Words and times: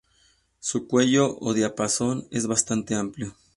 Su 0.59 0.87
cuello 0.87 1.37
o 1.41 1.53
diapasón 1.53 2.27
es 2.31 2.47
bastante 2.47 2.95
amplio. 2.95 3.35